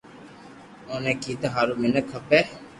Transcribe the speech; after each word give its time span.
اوني 0.89 1.13
ڪيدا 1.23 1.47
ھارون 1.53 1.77
مينک 1.81 2.05
کپي 2.11 2.39